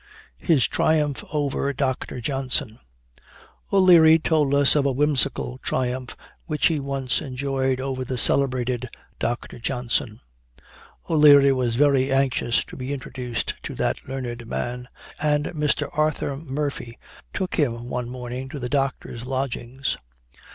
[0.39, 2.19] HIS TRIUMPH OVER DR.
[2.21, 2.79] JOHNSON.
[3.71, 6.15] "O'Leary told us of a whimsical triumph
[6.47, 9.59] which he once enjoyed over the celebrated Dr.
[9.59, 10.19] Johnson.
[11.07, 14.87] O'Leary was very anxious to be introduced to that learned man,
[15.21, 15.87] and Mr.
[15.95, 16.97] Arthur Murphy
[17.31, 19.97] took him one morning to the doctor's lodgings.